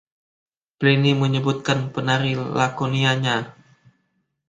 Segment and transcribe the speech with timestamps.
[0.81, 3.37] Pliny menyebutkan "Penari Laconia" -nya.